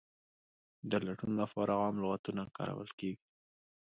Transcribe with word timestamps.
د 0.89 0.91
لټون 1.05 1.31
لپاره 1.41 1.71
عام 1.81 1.95
لغتونه 2.03 2.43
کارول 2.57 2.89
کیږي. 2.99 3.25